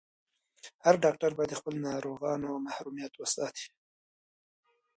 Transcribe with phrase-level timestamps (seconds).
[0.85, 3.67] هر ډاکټر باید د خپلو ناروغانو محرميت وساتي.